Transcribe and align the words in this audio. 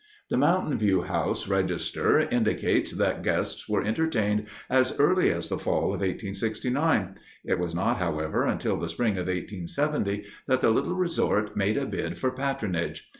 The 0.31 0.37
Mountain 0.37 0.79
View 0.79 1.03
House 1.03 1.47
register 1.47 2.19
indicates 2.21 2.91
that 2.93 3.21
guests 3.21 3.69
were 3.69 3.83
entertained 3.83 4.47
as 4.67 4.99
early 4.99 5.29
as 5.31 5.47
the 5.49 5.59
fall 5.59 5.93
of 5.93 6.01
1869. 6.01 7.17
It 7.45 7.59
was 7.59 7.75
not, 7.75 7.97
however, 7.99 8.43
until 8.47 8.77
the 8.77 8.89
spring 8.89 9.11
of 9.19 9.27
1870 9.27 10.23
that 10.47 10.61
the 10.61 10.71
little 10.71 10.95
resort 10.95 11.55
made 11.55 11.77
a 11.77 11.85
bid 11.85 12.17
for 12.17 12.31
patronage. 12.31 13.09